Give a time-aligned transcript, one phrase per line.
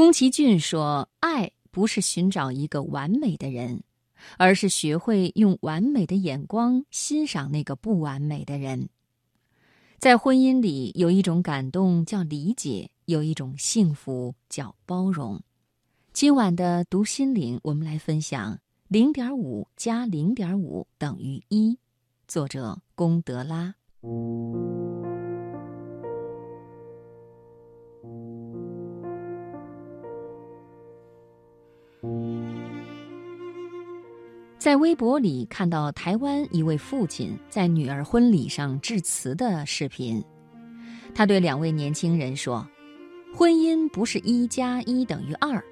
[0.00, 3.82] 宫崎骏说：“爱不是寻找一个完美的人，
[4.38, 8.88] 而是学会用完美的眼光欣赏那个不完美的人。”
[10.00, 15.38] 在婚姻里，有一种感动叫理解，有一种幸福叫包容。
[16.14, 18.58] 今晚的读心灵，我们来分享
[18.88, 21.78] 零点五加零点五等于一，
[22.26, 23.74] 作者龚德拉。
[34.60, 40.22] 在微博里看到台湾一位父亲在女儿婚礼上致辞的视频，
[41.14, 42.68] 他对两位年轻人说
[43.34, 45.64] ：“婚姻不是一加一等于二，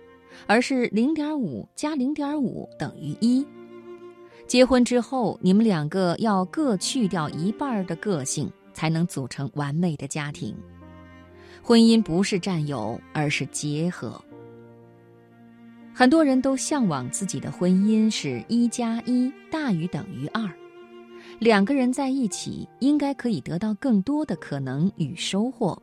[0.46, 3.46] 而是零点五加零点五等于一。
[4.46, 10.56] 结婚之后，你们两个要各去掉一半的个性，才能组成完美的家庭。
[11.62, 14.18] 婚姻不是占有，而是结合。”
[15.98, 20.48] 很多人都向往自己的婚姻是一加一大于等于二，
[21.40, 25.76] 两个人在一起应该可以得到更多的可能与收获。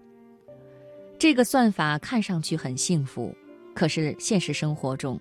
[1.19, 3.35] 这个算法看上去很幸福，
[3.73, 5.19] 可是现实生活中，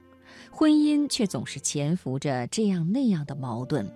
[0.49, 3.93] 婚姻却总是潜伏着这样那样的矛盾，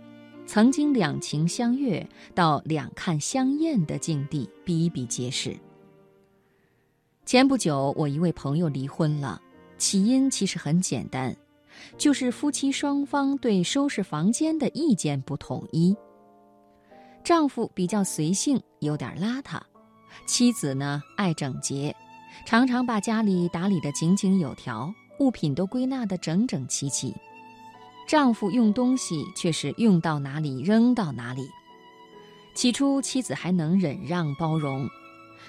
[0.46, 5.56] 曾经两情相悦到两看相厌的境地比比皆是。
[7.24, 9.40] 前不久，我一位朋友离婚了。
[9.78, 11.34] 起因其实很简单，
[11.96, 15.96] 就是夫妻双方对收拾房间的意见不统一。
[17.24, 19.60] 丈夫比较随性，有点邋遢；
[20.26, 21.94] 妻子呢爱整洁，
[22.44, 27.14] 常常把家里打理得井井有条，物品都归纳得整整齐齐。
[28.06, 31.48] 丈夫用东西却是用到哪里扔到哪里。
[32.54, 34.88] 起初，妻子还能忍让包容。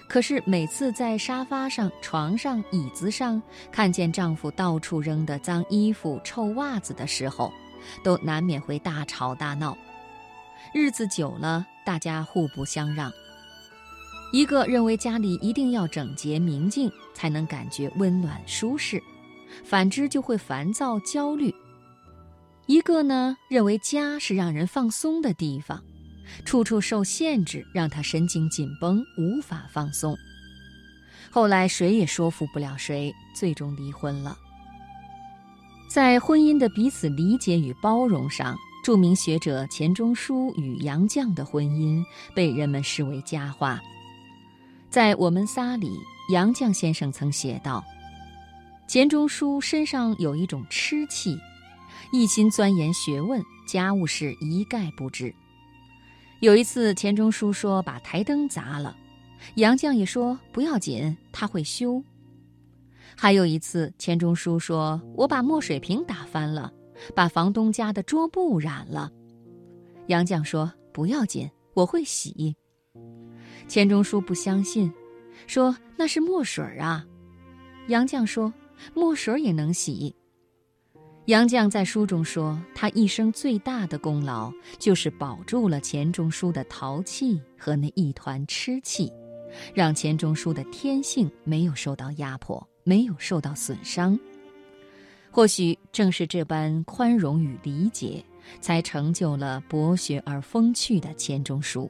[0.08, 7.52] 可是每次在沙发上、床上、椅子上看见丈夫到处扔的脏衣服、臭袜子的时候，
[8.04, 9.78] 都难免会大吵大闹。
[10.74, 13.12] 日子久了，大家互不相让。
[14.32, 19.02] 一个认为家里一定要整洁明净才能感觉温暖舒适，
[19.64, 21.52] 反之就会烦躁焦虑；
[22.68, 25.84] 一个呢，认为家是让人放松的地方。
[26.46, 30.18] 处处受限制，让他神经紧绷，无法放松。
[31.32, 34.38] 后来谁也说服不了谁，最终离婚了。
[35.90, 42.04] 在婚姻的彼此理解与包容上，著名学者钱钟书与杨绛的婚姻
[42.36, 43.80] 被人们视为佳话。
[44.90, 45.92] 在《我们仨》里，
[46.32, 47.84] 杨绛先生曾写道
[48.88, 51.38] ：“钱钟书身上有一种痴气，
[52.12, 55.34] 一心钻研学问，家务事一概不知。”
[56.40, 58.96] 有一次，钱钟书说把台灯砸了，
[59.56, 62.02] 杨绛也说不要紧，他会修。
[63.14, 66.72] 还有一次，钱钟书说我把墨水瓶打翻了，
[67.14, 69.12] 把房东家的桌布染了，
[70.08, 72.56] 杨绛说不要紧，我会洗。
[73.68, 74.90] 钱钟书不相信，
[75.46, 77.06] 说那是墨水啊，
[77.90, 78.54] 杨绛说
[78.94, 80.16] 墨水也能洗。
[81.30, 89.14] 杨绛在书中说，他一生最大的功劳就是保住了钱钟书的淘气和那一团痴气，
[89.72, 94.20] 让钱钟书的天性没有受到压迫，没有受到损伤。
[95.30, 98.26] 或许正是这般宽容与理解，
[98.60, 101.88] 才成就了博学而风趣的钱钟书。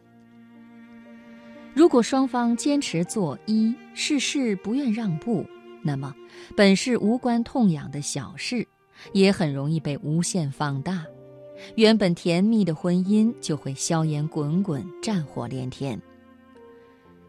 [1.74, 5.46] 如果双方坚持做一，事事不愿让步，
[5.82, 6.14] 那么
[6.58, 8.68] 本是无关痛痒的小事。
[9.14, 11.06] 也很容易被无限放大，
[11.76, 16.00] 原本甜蜜的婚姻就会硝烟滚滚、战火连天。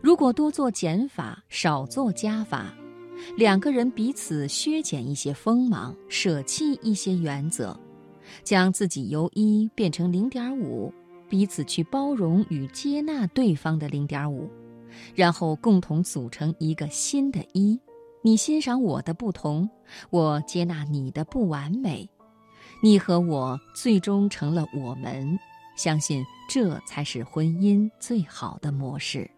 [0.00, 2.74] 如果多做减法，少做加法，
[3.36, 7.78] 两个人彼此削减一些锋芒，舍弃一些原则，
[8.42, 10.92] 将自己由一变成零点五，
[11.28, 14.48] 彼此去包容与接纳对方的零点五，
[15.14, 17.78] 然后共同组成一个新的一。
[18.22, 19.68] 你欣赏我的不同，
[20.10, 22.08] 我接纳你的不完美，
[22.82, 25.38] 你和我最终成了我们。
[25.76, 29.30] 相信这才是婚姻最好的模式。